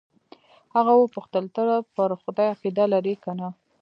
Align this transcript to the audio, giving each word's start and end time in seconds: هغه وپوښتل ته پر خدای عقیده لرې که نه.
هغه 0.75 0.93
وپوښتل 0.95 1.45
ته 1.55 1.61
پر 1.95 2.09
خدای 2.21 2.47
عقیده 2.55 2.85
لرې 2.93 3.15
که 3.23 3.31
نه. 3.39 3.47